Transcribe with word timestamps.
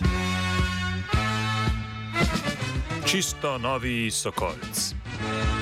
red. 0.00 0.10
Čisto 3.04 3.58
novi 3.58 4.10
sokolc. 4.10 5.55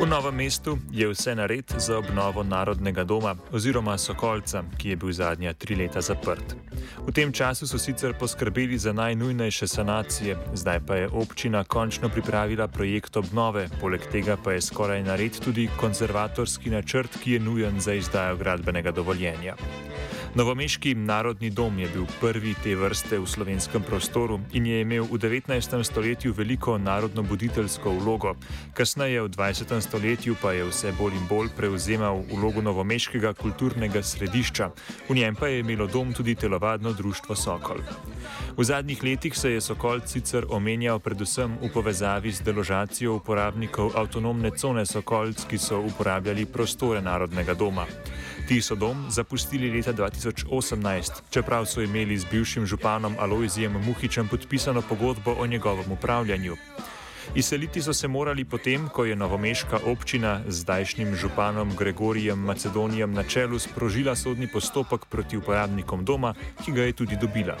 V 0.00 0.08
novem 0.08 0.34
mestu 0.34 0.78
je 0.90 1.08
vse 1.08 1.34
nared 1.34 1.64
za 1.76 1.98
obnovo 1.98 2.42
Narodnega 2.42 3.04
doma 3.04 3.34
oziroma 3.52 3.98
Sokolca, 3.98 4.62
ki 4.78 4.88
je 4.88 4.96
bil 4.96 5.12
zadnja 5.12 5.52
tri 5.52 5.76
leta 5.76 6.00
zaprt. 6.00 6.56
V 7.04 7.12
tem 7.12 7.32
času 7.32 7.68
so 7.68 7.76
sicer 7.78 8.16
poskrbeli 8.16 8.78
za 8.78 8.92
najnujnejše 8.96 9.68
sanacije, 9.68 10.36
zdaj 10.54 10.80
pa 10.86 10.96
je 10.96 11.08
občina 11.12 11.64
končno 11.64 12.08
pripravila 12.08 12.68
projekt 12.68 13.16
obnove, 13.16 13.68
poleg 13.80 14.00
tega 14.12 14.38
pa 14.40 14.56
je 14.56 14.64
skoraj 14.64 15.02
nared 15.02 15.36
tudi 15.36 15.68
konzervatorski 15.76 16.70
načrt, 16.70 17.20
ki 17.20 17.32
je 17.32 17.40
nujen 17.40 17.80
za 17.80 17.92
izdajo 17.92 18.36
gradbenega 18.36 18.90
dovoljenja. 18.96 19.56
Novomeški 20.34 20.94
narodni 20.94 21.50
dom 21.50 21.78
je 21.78 21.88
bil 21.90 22.04
prvi 22.20 22.52
te 22.62 22.76
vrste 22.78 23.18
v 23.18 23.26
slovenskem 23.26 23.82
prostoru 23.82 24.38
in 24.54 24.66
je 24.66 24.80
imel 24.80 25.02
v 25.02 25.18
19. 25.18 25.82
stoletju 25.82 26.30
veliko 26.32 26.78
narodno-buditeljsko 26.78 27.90
vlogo. 27.98 28.36
Kasneje 28.74 29.24
v 29.26 29.28
20. 29.28 29.74
stoletju 29.82 30.36
pa 30.42 30.52
je 30.54 30.68
vse 30.70 30.92
bolj 30.94 31.18
in 31.18 31.26
bolj 31.26 31.50
prevzemal 31.56 32.22
vlogo 32.30 32.62
novomeškega 32.62 33.34
kulturnega 33.34 34.02
središča, 34.02 34.70
v 35.08 35.18
njem 35.18 35.34
pa 35.34 35.50
je 35.50 35.66
imelo 35.66 35.90
dom 35.90 36.14
tudi 36.14 36.34
telovadno 36.34 36.92
društvo 36.92 37.34
Sokol. 37.34 37.82
V 38.56 38.64
zadnjih 38.64 39.02
letih 39.02 39.34
se 39.34 39.50
je 39.50 39.60
Sokol 39.60 40.06
sicer 40.06 40.46
omenjal 40.48 41.02
predvsem 41.02 41.58
v 41.58 41.74
povezavi 41.74 42.30
z 42.30 42.46
deložacijo 42.46 43.18
uporabnikov 43.18 43.98
avtonomne 43.98 44.54
cone 44.54 44.86
Sokolc, 44.86 45.42
ki 45.50 45.58
so 45.58 45.82
uporabljali 45.82 46.46
prostore 46.46 47.02
narodnega 47.02 47.54
doma. 47.54 47.86
Ti 48.50 48.58
so 48.58 48.74
dom 48.74 49.06
zapustili 49.06 49.70
leta 49.70 49.92
2018, 49.94 50.50
čeprav 51.30 51.66
so 51.70 51.82
imeli 51.82 52.18
z 52.18 52.26
bivšim 52.30 52.66
županom 52.66 53.14
Aloizijem 53.18 53.72
Muhičem 53.72 54.28
podpisano 54.28 54.82
pogodbo 54.82 55.36
o 55.38 55.46
njegovem 55.46 55.92
upravljanju. 55.92 56.56
Izseliti 57.34 57.82
so 57.82 57.92
se 57.94 58.08
morali 58.08 58.44
potem, 58.44 58.88
ko 58.88 59.04
je 59.04 59.16
novomeška 59.16 59.78
občina 59.86 60.40
z 60.48 60.66
zdajšnjim 60.66 61.14
županom 61.14 61.76
Gregorijem 61.78 62.38
Macedonijem 62.38 63.12
na 63.12 63.22
čelu 63.22 63.58
sprožila 63.58 64.16
sodni 64.16 64.48
postopek 64.48 65.06
proti 65.06 65.36
uporabnikom 65.36 66.04
doma, 66.04 66.34
ki 66.64 66.72
ga 66.72 66.82
je 66.82 66.92
tudi 66.92 67.16
dobila. 67.16 67.54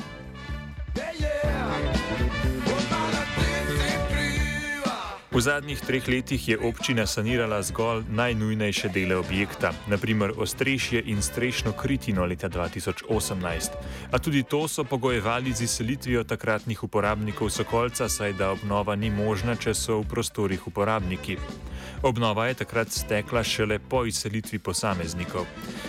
V 5.30 5.38
zadnjih 5.38 5.78
treh 5.78 6.02
letih 6.08 6.42
je 6.48 6.58
občina 6.58 7.06
sanirala 7.06 7.62
zgolj 7.62 8.02
najnujnejše 8.10 8.88
dele 8.90 9.14
objekta, 9.14 9.70
naprimer 9.86 10.32
ostrešje 10.36 11.02
in 11.06 11.22
strešno 11.22 11.70
kritino 11.72 12.26
leta 12.26 12.48
2018. 12.48 13.70
A 14.10 14.18
tudi 14.18 14.42
to 14.42 14.68
so 14.68 14.84
pogojevali 14.84 15.52
z 15.52 15.62
izselitvijo 15.62 16.24
takratnih 16.24 16.82
uporabnikov 16.82 17.50
Sokolca, 17.50 18.08
saj 18.08 18.32
da 18.32 18.50
obnova 18.50 18.96
ni 18.96 19.10
možna, 19.10 19.54
če 19.54 19.74
so 19.74 20.00
v 20.00 20.08
prostorih 20.10 20.66
uporabniki. 20.66 21.38
Obnova 22.02 22.48
je 22.50 22.54
takrat 22.66 22.90
stekla 22.90 23.44
šele 23.46 23.78
po 23.78 24.02
izselitvi 24.04 24.58
posameznikov. 24.58 25.46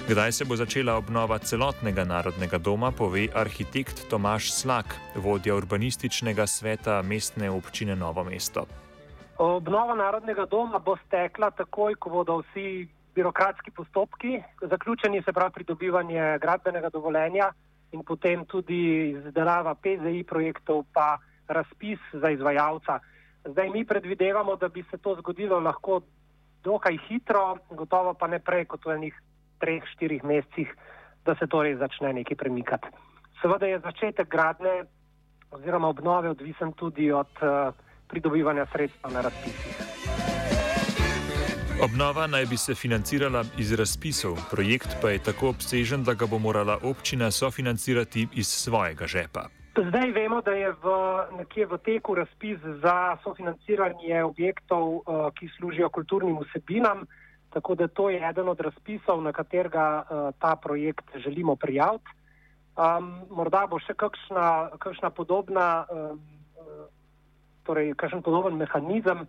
Kdaj 0.09 0.31
se 0.31 0.45
bo 0.45 0.55
začela 0.55 1.00
obnova 1.02 1.39
celotnega 1.39 2.05
narodnega 2.05 2.58
doma, 2.61 2.92
pove 2.92 3.26
arhitekt 3.33 4.05
Tomaš 4.09 4.53
Slak, 4.53 4.95
vodja 5.16 5.55
urbanističnega 5.55 6.48
sveta 6.48 7.02
mestne 7.02 7.50
občine 7.50 7.95
Novo 7.95 8.23
mesto. 8.23 8.67
Obnova 9.42 9.95
Narodnega 9.97 10.45
doma 10.45 10.78
bo 10.78 10.94
stekla 11.08 11.50
takoj, 11.58 11.95
ko 11.97 12.09
bodo 12.14 12.36
vsi 12.44 12.86
birokratski 13.16 13.71
postopki 13.73 14.38
zaključeni, 14.61 15.23
se 15.26 15.33
pravi 15.33 15.52
pridobivanje 15.55 16.38
gradbenega 16.42 16.89
dovoljenja 16.93 17.48
in 17.92 18.04
potem 18.05 18.45
tudi 18.45 19.10
izdelava 19.10 19.73
PZI 19.73 20.23
projektov 20.30 20.86
pa 20.93 21.17
razpis 21.48 21.99
za 22.14 22.30
izvajalca. 22.30 22.99
Zdaj 23.45 23.70
mi 23.70 23.86
predvidevamo, 23.86 24.55
da 24.55 24.70
bi 24.70 24.83
se 24.92 24.98
to 24.98 25.15
zgodilo 25.15 25.60
lahko 25.60 26.02
dokaj 26.64 26.98
hitro, 27.10 27.58
gotovo 27.70 28.14
pa 28.14 28.27
ne 28.27 28.39
prej 28.39 28.65
kot 28.70 28.86
v 28.86 28.95
enih 28.99 29.21
treh, 29.60 29.83
štirih 29.95 30.23
mesecih, 30.23 30.70
da 31.26 31.36
se 31.36 31.48
torej 31.48 31.80
začne 31.82 32.14
nekaj 32.14 32.38
premikati. 32.38 32.94
Seveda 33.42 33.65
je 33.65 33.80
začetek 33.80 34.30
gradne 34.30 34.83
oziroma 35.52 35.88
obnove 35.89 36.30
odvisen 36.30 36.73
tudi 36.77 37.11
od 37.11 37.42
uh, 37.42 37.73
pridobivanja 38.11 38.66
sredstev 38.72 39.11
na 39.14 39.22
razpisih. 39.22 39.76
Obnova 41.83 42.27
naj 42.27 42.45
bi 42.45 42.58
se 42.58 42.76
financirala 42.76 43.44
iz 43.58 43.73
razpisov, 43.73 44.36
projekt 44.52 44.98
pa 45.02 45.10
je 45.10 45.23
tako 45.23 45.49
obsežen, 45.49 46.04
da 46.04 46.14
ga 46.14 46.27
bo 46.30 46.38
morala 46.39 46.77
občina 46.83 47.32
sofinancirati 47.32 48.27
iz 48.33 48.48
svojega 48.48 49.08
žepa. 49.08 49.48
Zdaj 49.88 50.11
vemo, 50.11 50.42
da 50.42 50.52
je 50.52 50.70
v, 50.83 50.86
nekje 51.38 51.66
v 51.66 51.77
teku 51.77 52.16
razpis 52.16 52.60
za 52.83 53.17
sofinanciranje 53.23 54.23
objektov, 54.23 54.83
uh, 54.94 55.04
ki 55.33 55.50
služijo 55.58 55.89
kulturnim 55.89 56.38
vsebinam, 56.44 57.08
tako 57.50 57.76
da 57.76 57.88
to 57.88 58.10
je 58.10 58.30
eden 58.30 58.50
od 58.50 58.60
razpisov, 58.60 59.23
na 59.23 59.32
katerega 59.32 60.04
uh, 60.04 60.36
ta 60.39 60.55
projekt 60.55 61.05
želimo 61.16 61.55
prijaviti. 61.55 62.14
Um, 62.77 63.26
morda 63.30 63.66
bo 63.67 63.80
še 63.80 63.98
kakšna, 63.98 64.77
kakšna 64.80 65.10
podobna. 65.10 65.86
Um, 65.89 66.21
torej 67.71 67.95
kakšen 67.95 68.20
podoben 68.20 68.59
mehanizem, 68.59 69.23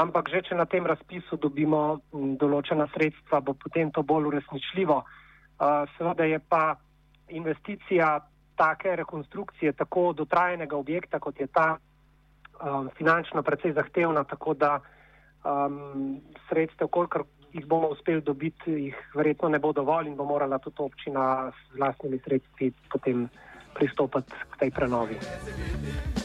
ampak 0.00 0.32
že 0.32 0.48
če 0.48 0.56
na 0.56 0.64
tem 0.64 0.88
razpisu 0.88 1.36
dobimo 1.36 2.00
določena 2.40 2.88
sredstva, 2.96 3.44
bo 3.44 3.52
potem 3.52 3.92
to 3.92 4.00
bolj 4.00 4.32
uresničljivo. 4.32 4.96
Seveda 5.98 6.24
je 6.24 6.40
pa 6.40 6.80
investicija 7.28 8.24
take 8.56 8.96
rekonstrukcije, 8.96 9.76
tako 9.76 10.12
dotrajenega 10.16 10.76
objekta, 10.76 11.20
kot 11.20 11.36
je 11.36 11.46
ta, 11.52 11.76
finančno 12.96 13.42
precej 13.42 13.74
zahtevna, 13.76 14.24
tako 14.24 14.54
da 14.54 14.80
sredstev, 16.48 16.88
kolikor 16.88 17.26
jih 17.52 17.66
bomo 17.68 17.92
uspeli 17.92 18.22
dobiti, 18.24 18.88
jih 18.88 18.98
verjetno 19.14 19.50
ne 19.52 19.58
bo 19.58 19.72
dovolj 19.76 20.08
in 20.08 20.16
bo 20.16 20.24
morala 20.24 20.62
tudi 20.62 20.80
občina 20.80 21.50
z 21.50 21.76
vlastnimi 21.76 22.22
sredstvi 22.24 22.72
potem 22.88 23.28
pristopiti 23.74 24.32
k 24.52 24.60
tej 24.62 24.70
prenovi 24.70 26.21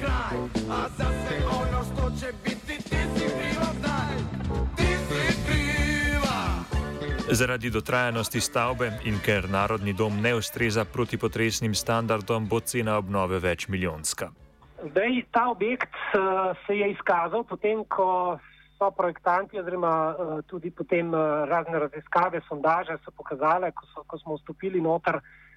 kraj, 0.00 0.36
a 0.70 0.88
zase 0.88 1.34
ono 1.46 1.84
što 1.84 2.10
će 2.20 2.32
biti, 2.44 2.76
ti 2.90 3.00
si 3.16 3.24
kriva 3.24 3.68
zdaj, 3.78 4.14
ti 4.76 4.86
si 5.06 5.22
kriva. 5.46 6.38
Zaradi 7.30 7.70
dotrajanosti 7.70 8.40
stavbe 8.40 8.92
in 9.04 9.18
ker 9.24 9.50
narodni 9.50 9.92
dom 9.92 10.20
ne 10.20 10.34
ustreza 10.34 10.84
protipotresnim 10.84 11.74
standardom, 11.74 12.48
bo 12.48 12.60
cena 12.60 12.96
obnove 12.98 13.38
več 13.38 13.68
milijonska. 13.68 14.30
Zdaj, 14.90 15.22
ta 15.30 15.48
objekt 15.50 15.94
uh, 16.14 16.56
se 16.66 16.76
je 16.76 16.90
izkazal 16.90 17.44
potem, 17.44 17.84
ko 17.84 18.38
so 18.78 18.90
projektanti, 18.90 19.60
oziroma 19.60 20.14
uh, 20.14 20.40
tudi 20.46 20.70
potem 20.70 21.14
uh, 21.14 21.20
razne 21.48 21.78
raziskave, 21.78 22.40
sondaže 22.48 22.96
so 23.04 23.10
pokazale, 23.10 23.72
ko, 23.72 23.86
so, 23.94 24.04
ko 24.06 24.18
smo 24.18 24.36
vstopili 24.36 24.80
noter, 24.80 25.16
uh, 25.16 25.49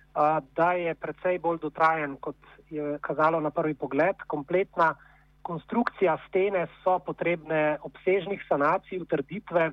da 0.55 0.71
je 0.73 0.93
precej 0.95 1.39
bolj 1.39 1.59
dotrajen 1.61 2.17
kot 2.21 2.35
je 2.69 2.97
kazalo 3.01 3.39
na 3.39 3.49
prvi 3.49 3.73
pogled. 3.73 4.15
Kompletna 4.27 4.95
konstrukcija 5.41 6.17
stene 6.27 6.67
so 6.83 6.99
potrebne 6.99 7.77
obsežnih 7.81 8.45
sanacij, 8.47 9.01
utrditve. 9.01 9.71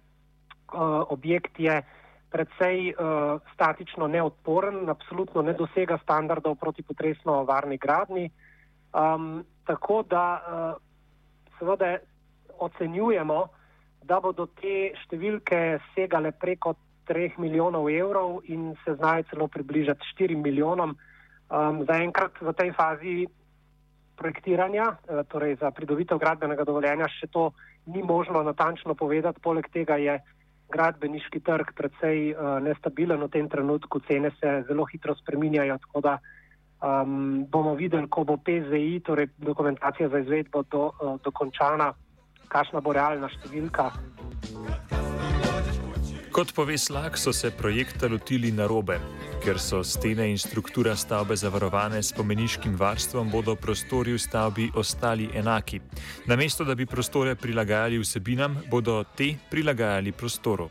Objekt 1.10 1.60
je 1.60 1.82
predvsej 2.30 2.92
uh, 2.94 3.40
statično 3.54 4.06
neodporen, 4.06 4.88
absolutno 4.88 5.42
ne 5.42 5.52
dosega 5.52 5.98
standardov 6.02 6.54
proti 6.54 6.82
potresno 6.82 7.42
varni 7.44 7.76
gradni. 7.76 8.30
Um, 8.94 9.44
tako 9.66 10.02
da 10.02 10.76
seveda 11.58 11.98
ocenjujemo, 12.58 13.40
da 14.02 14.20
bodo 14.20 14.46
te 14.60 14.92
številke 15.04 15.80
segale 15.94 16.32
preko 16.32 16.74
3 17.08 17.38
milijonov 17.38 17.90
evrov 17.90 18.40
in 18.44 18.74
se 18.84 18.94
znajo 18.94 19.22
celo 19.30 19.48
približati 19.48 20.00
4 20.18 20.36
milijonom. 20.36 20.96
Um, 21.50 21.84
Zaenkrat 21.86 22.40
v 22.40 22.52
tej 22.52 22.72
fazi 22.72 23.26
projektiranja, 24.20 24.84
eh, 24.84 25.24
torej 25.24 25.56
za 25.56 25.70
pridobitev 25.70 26.20
gradbenega 26.20 26.64
dovoljenja, 26.64 27.08
še 27.08 27.26
to 27.32 27.52
ni 27.86 28.02
možno 28.02 28.42
natančno 28.44 28.94
povedati. 28.94 29.40
Poleg 29.40 29.64
tega 29.72 29.96
je 29.96 30.20
gradbeniški 30.70 31.40
trg 31.42 31.72
precej 31.74 32.30
uh, 32.30 32.62
nestabilen 32.62 33.18
v 33.26 33.28
tem 33.28 33.48
trenutku, 33.50 33.98
cene 34.06 34.30
se 34.38 34.62
zelo 34.68 34.84
hitro 34.86 35.16
spreminjajo, 35.18 35.80
tako 35.82 36.00
da 36.00 36.12
um, 36.78 37.42
bomo 37.50 37.74
videli, 37.74 38.06
ko 38.06 38.22
bo 38.22 38.36
PZI, 38.38 39.00
torej 39.02 39.32
dokumentacija 39.42 40.08
za 40.08 40.22
izvedbo, 40.22 40.62
do, 40.70 40.92
uh, 40.94 41.18
dokončana, 41.24 41.90
kakšna 42.46 42.84
bo 42.86 42.94
realna 42.94 43.26
številka. 43.34 43.90
Kot 46.30 46.52
pove 46.54 46.78
Slak, 46.78 47.18
so 47.18 47.32
se 47.32 47.50
projekta 47.50 48.08
lotili 48.08 48.52
na 48.52 48.66
robe. 48.66 49.00
Ker 49.42 49.58
so 49.58 49.82
stene 49.84 50.28
in 50.30 50.38
struktura 50.38 50.94
stavbe 50.96 51.36
zavarovane 51.36 52.02
s 52.02 52.12
pomeniškim 52.14 52.76
varstvom, 52.78 53.30
bodo 53.30 53.56
prostori 53.56 54.14
v 54.14 54.18
stavbi 54.18 54.70
ostali 54.74 55.26
enaki. 55.34 55.80
Namesto 56.26 56.64
da 56.64 56.74
bi 56.74 56.86
prostore 56.86 57.34
prilagajali 57.34 57.98
vsebinam, 57.98 58.56
bodo 58.70 59.02
te 59.16 59.34
prilagajali 59.50 60.12
prostoru. 60.12 60.68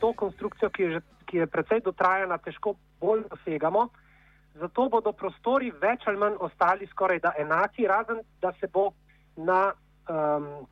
To 0.00 0.12
konstrukcijo, 0.12 0.70
ki 0.70 0.82
je 0.82 0.90
že 0.92 1.00
ki 1.28 1.36
je 1.36 1.46
precej 1.46 1.80
dotrajana, 1.84 2.38
težko 2.38 2.74
bolj 3.00 3.24
dosegamo. 3.30 3.88
Zato 4.60 4.88
bodo 4.88 5.12
prostori 5.12 5.70
več 5.70 6.06
ali 6.06 6.18
manj 6.18 6.40
ostali 6.40 6.88
skoraj 6.90 7.20
da 7.20 7.32
enaki, 7.38 7.86
razen 7.86 8.24
da 8.42 8.52
se 8.60 8.68
bo 8.72 8.90
na 9.36 9.72
um, 10.08 10.66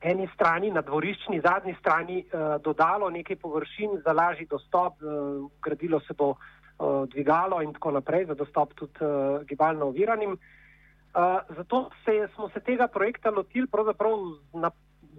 eni 0.00 0.28
strani, 0.34 0.70
na 0.70 0.82
dvoriščni 0.82 1.40
zadnji 1.40 1.74
strani, 1.80 2.22
uh, 2.24 2.56
dodalo 2.62 3.10
nekaj 3.10 3.36
površin 3.36 4.00
za 4.04 4.12
lažji 4.12 4.46
dostop, 4.46 5.02
uh, 5.02 5.50
gradilo 5.62 6.00
se 6.00 6.14
bo 6.14 6.30
uh, 6.30 7.08
dvigalo 7.08 7.62
in 7.62 7.72
tako 7.72 7.90
naprej, 7.90 8.26
za 8.26 8.34
dostop 8.34 8.74
tudi 8.74 9.04
uh, 9.04 9.42
gibalno 9.46 9.86
oviranim. 9.86 10.38
Uh, 10.38 11.40
zato 11.56 11.90
se, 12.04 12.28
smo 12.34 12.48
se 12.48 12.60
tega 12.60 12.86
projekta 12.86 13.30
lotili 13.30 13.66
pravzaprav 13.66 14.18
na, 14.54 14.70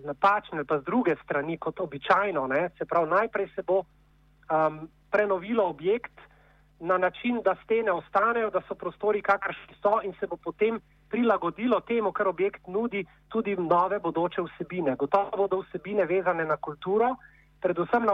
napačne, 0.05 0.63
pa 0.63 0.79
z 0.79 0.83
druge 0.83 1.15
strani, 1.23 1.57
kot 1.57 1.79
običajno. 1.79 2.47
Ne? 2.47 2.69
Se 2.77 2.85
pravi, 2.85 3.09
najprej 3.09 3.49
se 3.55 3.63
bo 3.63 3.83
um, 3.83 4.87
prenovilo 5.11 5.67
objekt 5.69 6.13
na 6.79 6.97
način, 6.97 7.41
da 7.43 7.55
stene 7.63 7.91
ostanejo, 7.91 8.49
da 8.49 8.61
so 8.67 8.75
prostori 8.75 9.21
kakršni 9.21 9.75
so 9.81 9.99
in 10.03 10.13
se 10.19 10.27
bo 10.27 10.37
potem 10.37 10.79
prilagodilo 11.09 11.79
temu, 11.79 12.11
kar 12.11 12.27
objekt 12.27 12.67
nudi, 12.67 13.05
tudi 13.29 13.55
nove 13.55 13.99
bodoče 13.99 14.41
vsebine. 14.41 14.95
Gotovo 14.95 15.37
bodo 15.37 15.61
vsebine 15.63 16.05
vezane 16.05 16.45
na 16.45 16.57
kulturo, 16.57 17.15
predvsem 17.61 18.05
na 18.05 18.13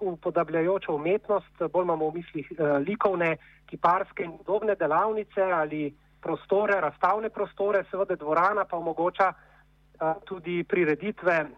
upodabljajočo 0.00 0.94
umetnost, 0.94 1.62
bolj 1.72 1.84
imamo 1.84 2.10
v 2.10 2.14
mislih 2.14 2.52
eh, 2.52 2.78
likovne, 2.86 3.36
kiparske 3.66 4.24
in 4.24 4.36
podobne 4.38 4.74
delavnice 4.74 5.42
ali 5.42 5.94
prostore, 6.20 6.80
razstavne 6.80 7.30
prostore, 7.30 7.84
seveda 7.90 8.16
dvorana 8.16 8.64
pa 8.64 8.76
omogoča 8.76 9.32
eh, 9.32 10.14
tudi 10.24 10.62
prireditve 10.64 11.38
eh, 11.40 11.48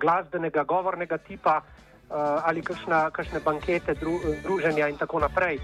glasbenega, 0.00 0.64
govornega 0.64 1.18
tipa 1.18 1.62
ali 2.44 2.60
kakšne 2.60 3.40
bankete, 3.40 3.94
druženja 4.44 4.88
in 4.88 4.98
tako 5.00 5.22
naprej. 5.24 5.56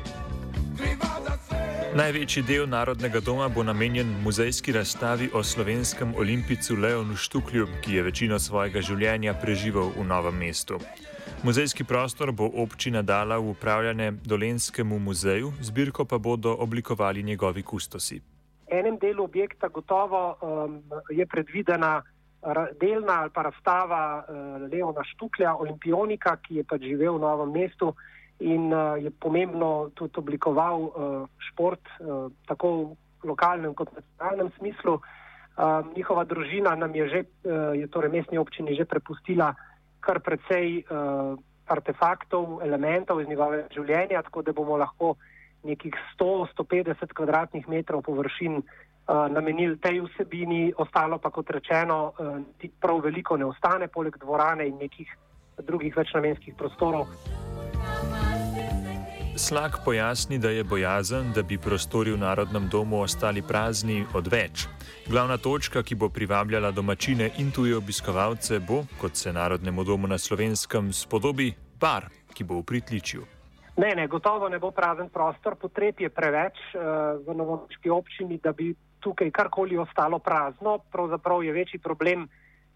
Največji 1.97 2.43
del 2.45 2.67
Narodnega 2.69 3.21
doma 3.25 3.47
bo 3.49 3.63
namenjen 3.65 4.09
muzejski 4.23 4.73
razstavi 4.73 5.31
o 5.35 5.43
slovenskem 5.43 6.13
olimpicu 6.21 6.77
Leonu 6.77 7.17
Štuklju, 7.17 7.67
ki 7.85 7.95
je 7.95 8.03
večino 8.03 8.39
svojega 8.39 8.83
življenja 8.85 9.33
preživel 9.41 9.89
v 9.97 10.05
novem 10.05 10.37
mestu. 10.37 10.77
Muzejski 11.43 11.85
prostor 11.85 12.33
bo 12.33 12.51
občina 12.61 13.03
dala 13.03 13.39
v 13.39 13.55
upravljanje 13.55 14.11
Dolenskemu 14.25 14.99
muzeju, 14.99 15.53
zbirko 15.61 16.05
pa 16.05 16.19
bodo 16.19 16.53
oblikovali 16.61 17.23
njegovi 17.23 17.63
kustosi. 17.63 18.21
V 18.69 18.77
enem 18.81 18.99
delu 19.01 19.25
objekta 19.25 19.69
gotovo 19.69 20.37
um, 20.43 20.83
je 21.09 21.27
predvidena 21.27 22.03
delna 22.81 23.21
ali 23.23 23.31
pa 23.35 23.43
razstava 23.43 24.25
uh, 24.29 24.69
Leona 24.73 25.05
Štuklja, 25.05 25.57
olimpionika, 25.57 26.37
ki 26.37 26.61
je 26.61 26.65
pač 26.65 26.85
živel 26.85 27.17
v 27.17 27.25
novem 27.25 27.53
mestu 27.53 27.95
in 28.39 28.73
uh, 28.73 29.03
je 29.03 29.11
pomembno 29.11 29.91
tudi 29.95 30.19
oblikoval 30.19 30.83
uh, 30.83 30.93
šport 31.51 31.83
uh, 31.99 32.31
tako 32.47 32.95
v 33.23 33.27
lokalnem 33.27 33.75
kot 33.75 33.91
nacionalnem 33.95 34.51
smislu. 34.59 35.01
Uh, 35.59 35.83
njihova 35.97 36.25
družina 36.25 36.75
nam 36.79 36.95
je 36.95 37.09
že, 37.09 37.21
uh, 37.45 37.75
je 37.75 37.87
torej 37.91 38.11
mestni 38.11 38.39
občini 38.39 38.77
že 38.79 38.85
prepustila 38.85 39.55
kar 40.01 40.21
precej 40.23 40.87
uh, 40.87 41.35
artefaktov, 41.67 42.63
elementov 42.63 43.21
iz 43.21 43.29
njegovega 43.29 43.67
življenja, 43.75 44.23
tako 44.23 44.43
da 44.43 44.53
bomo 44.53 44.79
lahko 44.79 45.17
nekih 45.67 45.95
100-150 46.15 47.13
kvadratnih 47.13 47.69
metrov 47.69 48.07
površin 48.07 48.63
uh, 48.63 49.27
namenili 49.29 49.77
tej 49.83 50.01
vsebini, 50.07 50.73
ostalo 50.79 51.19
pa 51.19 51.35
kot 51.35 51.51
rečeno, 51.51 52.15
uh, 52.15 52.71
prav 52.81 53.03
veliko 53.05 53.37
ne 53.37 53.51
ostane, 53.51 53.91
poleg 53.91 54.17
dvorane 54.23 54.69
in 54.69 54.79
nekih 54.79 55.11
drugih 55.59 55.97
večnamenskih 55.97 56.55
prostorov. 56.55 57.11
Slak 59.39 59.79
pojasni, 59.85 60.39
da 60.39 60.51
je 60.51 60.65
bojazen, 60.65 61.33
da 61.33 61.43
bi 61.43 61.59
prostori 61.59 62.11
v 62.11 62.19
Narodnem 62.19 62.69
domu 62.69 63.01
ostali 63.01 63.43
prazni, 63.43 64.03
odveč. 64.15 64.67
Glavna 65.07 65.37
točka, 65.39 65.83
ki 65.83 65.95
bo 65.95 66.09
privabljala 66.09 66.71
domačine 66.75 67.31
in 67.39 67.53
tuje 67.55 67.77
obiskovalce, 67.77 68.59
bo, 68.59 68.83
kot 69.01 69.17
se 69.17 69.33
Narodnemu 69.33 69.85
domu 69.85 70.11
na 70.11 70.19
slovenskem 70.19 70.91
spodobi, 70.93 71.53
bar, 71.81 72.11
ki 72.35 72.45
bo 72.45 72.59
v 72.59 72.67
pritličju. 72.67 73.23
Ne, 73.77 73.95
ne, 73.95 74.09
gotovo 74.11 74.49
ne 74.49 74.59
bo 74.59 74.75
prazen 74.75 75.07
prostor, 75.09 75.55
potreb 75.55 76.01
je 76.01 76.11
preveč 76.11 76.59
uh, 76.75 77.23
v 77.23 77.39
novočki 77.39 77.95
občini, 77.95 78.41
da 78.43 78.53
bi 78.53 78.75
tukaj 78.99 79.31
karkoli 79.31 79.79
ostalo 79.79 80.19
prazno. 80.19 80.81
Pravzaprav 80.91 81.45
je 81.47 81.53
večji 81.53 81.79
problem, 81.79 82.27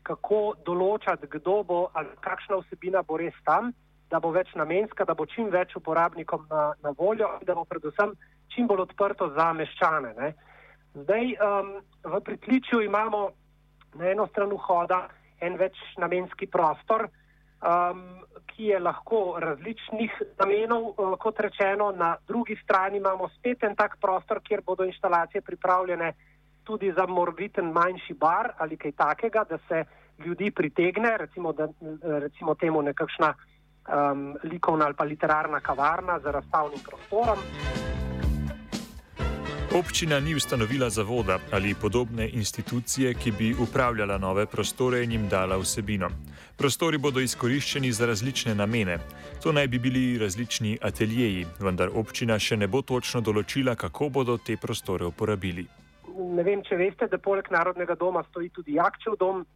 kako 0.03 0.55
določati, 0.63 1.27
kdo 1.27 1.63
bo 1.67 1.89
ali 1.93 2.15
kakšna 2.21 2.63
vsebina 2.63 3.03
bo 3.03 3.19
res 3.19 3.35
tam 3.43 3.75
da 4.13 4.21
bo 4.21 4.31
več 4.35 4.53
namenska, 4.59 5.07
da 5.09 5.17
bo 5.17 5.27
čim 5.27 5.49
več 5.53 5.73
uporabnikom 5.79 6.45
na, 6.51 6.73
na 6.85 6.93
voljo 6.99 7.31
in 7.41 7.49
da 7.49 7.57
bo 7.57 7.65
predvsem 7.65 8.13
čim 8.53 8.69
bolj 8.69 8.85
odprto 8.85 9.31
za 9.37 9.49
meščane. 9.57 10.13
Ne. 10.19 10.33
Zdaj 11.05 11.33
um, 11.41 11.73
v 12.05 12.21
pritličju 12.21 12.83
imamo 12.85 13.31
na 13.97 14.11
eno 14.13 14.27
stran 14.29 14.53
vhoda 14.53 15.07
en 15.41 15.57
več 15.61 15.79
namenski 15.99 16.47
prostor, 16.53 17.07
um, 17.09 18.03
ki 18.53 18.69
je 18.75 18.81
lahko 18.81 19.23
različnih 19.41 20.19
namenov, 20.43 20.91
uh, 20.93 21.15
kot 21.21 21.41
rečeno, 21.41 21.89
na 21.97 22.13
drugi 22.29 22.59
strani 22.61 23.01
imamo 23.01 23.31
spet 23.39 23.65
en 23.65 23.79
tak 23.79 23.97
prostor, 24.01 24.43
kjer 24.45 24.61
bodo 24.67 24.85
instalacije 24.85 25.41
pripravljene 25.41 26.13
tudi 26.69 26.93
za 26.95 27.09
morbiten 27.09 27.73
manjši 27.75 28.15
bar 28.15 28.53
ali 28.63 28.77
kaj 28.77 28.93
takega, 28.93 29.47
da 29.49 29.59
se 29.69 29.85
ljudi 30.23 30.51
pritegne, 30.51 31.17
recimo, 31.19 31.53
da, 31.57 31.67
recimo 32.21 32.55
temu 32.55 32.83
nekakšna 32.83 33.33
um, 33.89 34.35
likovna 34.45 34.85
ali 34.85 34.95
pa 34.95 35.05
literarna 35.05 35.61
kavarna 35.61 36.21
z 36.21 36.33
razstavnim 36.33 36.81
prostorom. 36.87 37.39
Občina 39.75 40.21
ni 40.21 40.35
ustanovila 40.35 40.91
zavoda 40.91 41.39
ali 41.53 41.75
podobne 41.75 42.29
institucije, 42.29 43.15
ki 43.15 43.33
bi 43.33 43.55
upravljala 43.55 44.19
nove 44.19 44.47
prostore 44.47 45.05
in 45.05 45.13
jim 45.13 45.29
dala 45.29 45.57
vsebino. 45.57 46.11
Prostori 46.59 46.99
bodo 46.99 47.21
izkoriščeni 47.21 47.93
za 47.93 48.07
različne 48.07 48.55
namene. 48.55 48.99
To 49.43 49.53
naj 49.53 49.69
bi 49.69 49.79
bili 49.79 50.19
različni 50.19 50.79
ateljeji, 50.83 51.47
vendar 51.61 51.89
občina 51.95 52.39
še 52.39 52.57
ne 52.57 52.69
bo 52.69 52.83
točno 52.83 53.21
določila, 53.21 53.75
kako 53.75 54.09
bodo 54.09 54.37
te 54.39 54.57
prostore 54.57 55.09
uporabili. 55.09 55.65
Ne 56.37 56.43
vem, 56.43 56.61
če 56.63 56.77
veste, 56.77 57.09
da 57.09 57.19
poleg 57.19 57.49
Narodnega 57.51 57.95
doma 57.95 58.23
stoji 58.29 58.51
tudi 58.53 58.77
Jakčev 58.77 59.17
dom, 59.17 59.47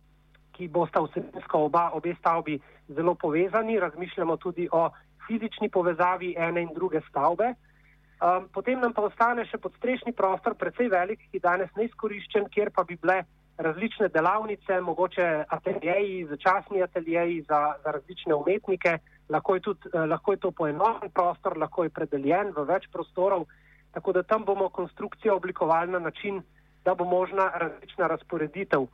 ki 0.57 0.69
bosta 0.73 1.03
vsebinsko 1.05 1.67
oba, 1.69 1.91
obe 1.93 2.15
stavbi 2.19 2.59
zelo 2.89 3.15
povezani, 3.15 3.81
razmišljamo 3.81 4.37
tudi 4.37 4.69
o 4.73 4.89
fizični 5.27 5.69
povezavi 5.69 6.35
ene 6.39 6.63
in 6.63 6.75
druge 6.75 7.01
stavbe. 7.09 7.55
Um, 8.17 8.49
potem 8.53 8.81
nam 8.81 8.95
pa 8.97 9.03
ostane 9.05 9.45
še 9.45 9.59
podstrešni 9.61 10.15
prostor, 10.17 10.55
precej 10.57 10.89
velik, 10.89 11.21
ki 11.33 11.43
danes 11.45 11.69
ne 11.77 11.85
izkoriščen, 11.85 12.49
kjer 12.55 12.71
pa 12.73 12.87
bi 12.89 12.97
bile 12.97 13.25
različne 13.61 14.09
delavnice, 14.09 14.81
mogoče 14.81 15.45
ateljeji, 15.49 16.25
začasni 16.31 16.83
ateljeji 16.83 17.43
za, 17.49 17.61
za 17.85 17.93
različne 17.93 18.35
umetnike. 18.35 18.99
Lahko 19.29 19.55
je, 19.55 19.61
tudi, 19.61 19.93
eh, 19.93 20.07
lahko 20.09 20.33
je 20.33 20.41
to 20.41 20.51
poenoten 20.51 21.11
prostor, 21.11 21.59
lahko 21.59 21.85
je 21.85 21.93
predeljen 21.93 22.53
v 22.57 22.65
več 22.69 22.89
prostorov, 22.93 23.47
tako 23.93 24.13
da 24.13 24.23
tam 24.23 24.45
bomo 24.45 24.69
konstrukcijo 24.69 25.37
oblikovali 25.37 25.93
na 25.93 25.99
način, 25.99 26.43
da 26.85 26.95
bo 26.95 27.05
možna 27.05 27.51
različna 27.55 28.07
razporeditev. 28.07 28.87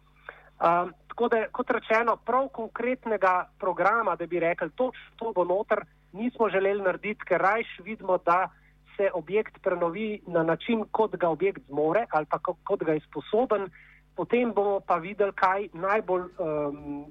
Um, 0.62 0.92
tako 1.12 1.28
da, 1.28 1.44
kot 1.52 1.70
rečeno, 1.70 2.16
prav 2.16 2.48
konkretnega 2.48 3.48
programa, 3.58 4.16
da 4.16 4.26
bi 4.26 4.40
rekli, 4.40 4.70
točno 4.70 5.16
to 5.16 5.32
bo 5.32 5.44
noter, 5.44 5.84
nismo 6.12 6.48
želeli 6.48 6.82
narediti, 6.82 7.24
ker 7.28 7.40
rajš 7.40 7.68
vidimo, 7.84 8.18
da 8.18 8.48
se 8.96 9.10
objekt 9.14 9.62
prenovi 9.62 10.20
na 10.26 10.42
način, 10.42 10.84
kot 10.90 11.16
ga 11.16 11.28
objekt 11.28 11.60
zmore 11.68 12.06
ali 12.10 12.26
pa 12.26 12.38
kot 12.38 12.84
ga 12.84 12.92
je 12.92 13.00
sposoben, 13.00 13.68
potem 14.16 14.52
bomo 14.52 14.80
pa 14.80 14.96
videli, 14.96 15.32
kaj 15.32 15.68
najbolj 15.72 16.22
um, 16.22 17.04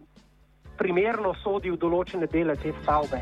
primerno 0.78 1.34
sodi 1.44 1.70
v 1.70 1.78
določene 1.78 2.28
dele 2.28 2.56
te 2.56 2.74
stavbe. 2.82 3.22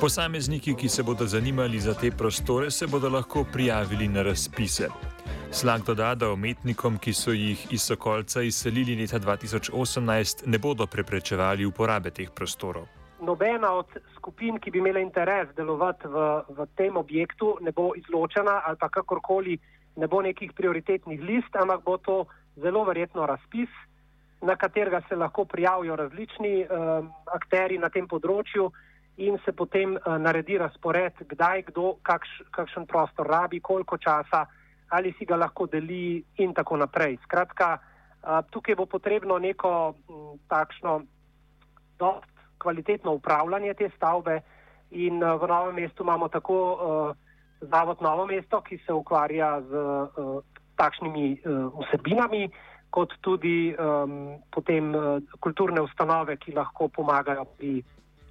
Posamezniki, 0.00 0.74
ki 0.74 0.88
se 0.88 1.02
bodo 1.02 1.26
zanimali 1.26 1.80
za 1.80 1.94
te 1.94 2.10
prostore, 2.10 2.70
se 2.70 2.86
bodo 2.86 3.10
lahko 3.10 3.44
prijavili 3.52 4.08
na 4.08 4.22
razpise. 4.22 5.11
Slag 5.52 5.82
doda, 5.86 6.14
da 6.14 6.30
umetnikom, 6.32 6.94
ki 6.96 7.12
so 7.12 7.32
jih 7.36 7.60
iz 7.76 7.82
Sokolca 7.84 8.40
izselili 8.42 8.94
leta 8.96 9.18
2018, 9.20 10.46
ne 10.46 10.58
bodo 10.58 10.86
preprečevali 10.86 11.66
uporabe 11.68 12.10
teh 12.10 12.30
prostorov. 12.34 12.86
Nobena 13.20 13.74
od 13.76 13.92
skupin, 14.16 14.56
ki 14.58 14.70
bi 14.70 14.80
imela 14.80 15.02
interes 15.04 15.50
delovati 15.56 16.08
v, 16.08 16.22
v 16.56 16.66
tem 16.76 16.96
objektu, 16.96 17.58
ne 17.60 17.72
bo 17.76 17.90
izločena 18.00 18.62
ali 18.64 18.80
pa 18.80 18.88
kakorkoli 18.88 19.58
ne 19.96 20.08
bo 20.08 20.22
nekih 20.22 20.54
prioritetnih 20.56 21.20
list, 21.20 21.52
ampak 21.52 21.84
bo 21.84 21.98
to 21.98 22.16
zelo 22.56 22.86
verjetno 22.88 23.28
razpis, 23.28 23.68
na 24.40 24.56
katerega 24.56 25.02
se 25.08 25.20
lahko 25.20 25.44
prijavijo 25.44 25.96
različni 25.96 26.64
um, 26.64 27.12
akteri 27.28 27.76
na 27.78 27.92
tem 27.92 28.08
področju 28.08 28.70
in 29.20 29.36
se 29.44 29.52
potem 29.52 29.98
uh, 30.00 30.16
naredi 30.16 30.56
razpored, 30.58 31.12
kdaj 31.28 31.68
kdo 31.68 31.98
kakš, 32.02 32.40
kakšen 32.56 32.88
prostor 32.88 33.28
rabi, 33.28 33.60
koliko 33.60 34.00
časa 34.00 34.46
ali 34.92 35.14
si 35.18 35.24
ga 35.24 35.36
lahko 35.40 35.66
deli 35.66 36.22
in 36.44 36.52
tako 36.54 36.76
naprej. 36.76 37.16
Skratka, 37.24 37.78
tukaj 38.52 38.76
bo 38.76 38.86
potrebno 38.86 39.38
neko 39.38 39.94
takšno 40.48 41.00
dost 41.98 42.28
kvalitetno 42.60 43.16
upravljanje 43.16 43.74
te 43.74 43.88
stavbe, 43.96 44.42
In 44.92 45.24
uh, 45.24 45.40
v 45.40 45.48
novem 45.48 45.74
mestu 45.74 46.04
imamo 46.04 46.28
tako 46.28 46.56
uh, 46.76 47.16
Zavod 47.60 48.02
Novo 48.02 48.26
mesto, 48.26 48.60
ki 48.60 48.78
se 48.86 48.92
ukvarja 48.92 49.62
z 49.62 49.70
takšnimi 50.74 51.38
vsebinami, 51.78 52.50
kot 52.90 53.14
tudi 53.22 53.70
potem 54.50 54.90
kulturne 55.38 55.78
ustanove, 55.78 56.36
ki 56.42 56.58
lahko 56.58 56.90
pomagajo 56.90 57.46
pri 57.54 57.78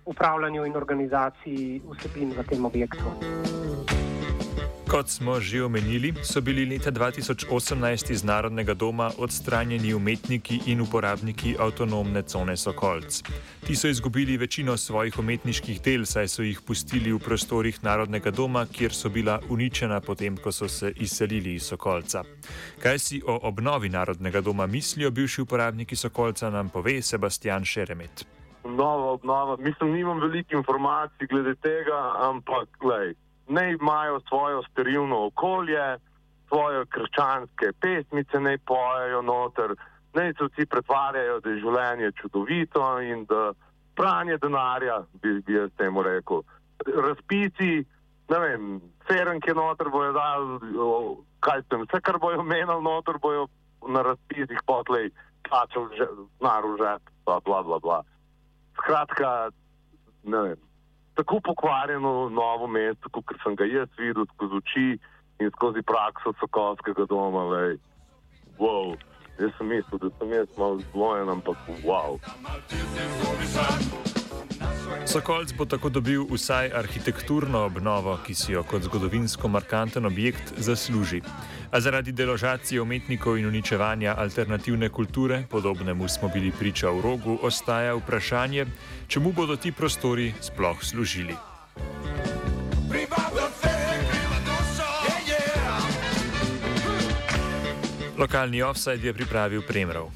upravljanju 0.03 0.67
in 0.67 0.75
organizaciji 0.75 1.79
vsebin 1.79 2.35
v 2.35 2.43
tem 2.43 2.65
objektu. 2.67 3.70
Kot 4.91 5.07
smo 5.07 5.39
že 5.39 5.63
omenili, 5.63 6.11
so 6.23 6.41
bili 6.41 6.65
leta 6.67 6.91
2018 6.91 8.11
iz 8.11 8.23
Narodnega 8.23 8.73
doma 8.73 9.11
odstranjeni 9.17 9.93
umetniki 9.93 10.59
in 10.67 10.81
uporabniki 10.81 11.55
avtonomne 11.59 12.21
cone 12.27 12.57
Sokolc. 12.57 13.23
Ti 13.67 13.75
so 13.75 13.87
izgubili 13.87 14.37
večino 14.37 14.77
svojih 14.77 15.19
umetniških 15.19 15.81
del, 15.81 16.03
saj 16.05 16.27
so 16.27 16.43
jih 16.43 16.59
pustili 16.67 17.13
v 17.13 17.23
prostorih 17.23 17.79
Narodnega 17.83 18.35
doma, 18.35 18.65
kjer 18.67 18.91
so 18.91 19.09
bila 19.09 19.39
uničena 19.49 20.01
potem, 20.01 20.35
ko 20.37 20.51
so 20.51 20.67
se 20.67 20.91
izselili 20.95 21.55
iz 21.55 21.71
Sokolca. 21.71 22.23
Kaj 22.83 22.99
si 22.99 23.21
o 23.23 23.39
obnovi 23.47 23.89
Narodnega 23.89 24.41
doma 24.41 24.67
mislijo 24.67 25.11
bivši 25.11 25.41
uporabniki 25.41 25.95
Sokolca, 25.95 26.49
nam 26.49 26.69
pove 26.69 27.01
Sebastian 27.01 27.65
Šeremet. 27.65 28.27
Nova 28.63 29.11
obnova, 29.11 29.57
mislim, 29.57 29.93
nimam 29.93 30.19
veliko 30.19 30.55
informacij 30.55 31.27
glede 31.27 31.55
tega, 31.55 32.11
ampak 32.27 32.67
gledaj 32.79 33.30
naj 33.51 33.71
imajo 33.71 34.19
svojo 34.27 34.63
sterilno 34.63 35.25
okolje, 35.25 35.97
svoje 36.47 36.85
krščanske 36.85 37.71
pesmice, 37.81 38.39
naj 38.39 38.57
pojejo 38.57 39.21
noter, 39.21 39.75
naj 40.13 40.33
se 40.33 40.47
vsi 40.47 40.65
pretvarjajo, 40.65 41.39
da 41.39 41.49
je 41.49 41.59
življenje 41.63 42.11
čudovito 42.21 42.85
in 42.99 43.25
da 43.25 43.51
pranje 43.95 44.37
denarja, 44.37 45.01
bi, 45.23 45.39
bi 45.45 45.55
jaz 45.55 45.71
temu 45.77 46.03
rekel. 46.03 46.43
Razpisi, 47.07 47.83
ne 48.29 48.39
vem, 48.39 48.79
serenke 49.07 49.53
noter 49.53 49.91
bojo 49.91 50.15
dali, 50.15 50.71
kaj 51.39 51.63
tem, 51.69 51.85
vse, 51.85 52.01
kar 52.01 52.19
bojo 52.19 52.43
menili 52.43 52.81
noter, 52.83 53.19
bojo 53.19 53.47
na 53.87 54.03
razpisih 54.07 54.63
potlej 54.65 55.11
plačali 55.49 56.07
naruže, 56.39 56.97
bla, 57.25 57.39
bla, 57.45 57.63
bla, 57.63 57.79
bla. 57.79 58.03
Skratka, 58.79 59.49
ne 60.23 60.43
vem 60.47 60.70
tako 61.15 61.39
pokvarjeno 61.43 62.29
novo 62.29 62.67
mesto, 62.67 63.09
kot 63.09 63.35
sem 63.43 63.55
ga 63.55 63.65
jaz 63.65 63.89
videl 63.97 64.25
skozi 64.33 64.59
oči 64.61 64.87
in 65.39 65.51
skozi 65.55 65.81
prakso 65.81 66.33
Sokolskega 66.39 67.05
doma. 67.09 67.47
Wow. 68.59 68.95
Jaz 69.39 69.51
sem 69.57 69.67
mislil, 69.67 69.99
da 69.99 70.09
sem 70.19 70.33
jaz 70.33 70.47
malo 70.57 70.79
zlojen, 70.91 71.29
ampak 71.29 71.57
wow. 71.83 72.19
Sokolc 75.05 75.53
bo 75.57 75.65
tako 75.65 75.89
dobil 75.89 76.23
vsaj 76.29 76.71
arhitekturno 76.75 77.65
obnovo, 77.65 78.17
ki 78.25 78.35
si 78.35 78.51
jo 78.51 78.63
kot 78.63 78.83
zgodovinsko 78.83 79.47
markanten 79.47 80.05
objekt 80.05 80.53
zasluži. 80.57 81.21
A 81.71 81.79
zaradi 81.81 82.11
deložacije 82.11 82.81
umetnikov 82.81 83.37
in 83.37 83.47
uničevanja 83.47 84.15
alternativne 84.17 84.89
kulture, 84.89 85.43
podobnemu 85.49 86.07
smo 86.07 86.29
bili 86.29 86.51
priča 86.51 86.89
v 86.89 87.01
rogu, 87.01 87.39
ostaja 87.41 87.95
vprašanje, 87.95 88.65
čemu 89.07 89.31
bodo 89.31 89.55
ti 89.55 89.71
prostori 89.71 90.33
sploh 90.41 90.83
služili. 90.83 91.35
Lokalni 98.17 98.61
offside 98.61 99.07
je 99.07 99.13
pripravil 99.13 99.61
Premrov. 99.61 100.11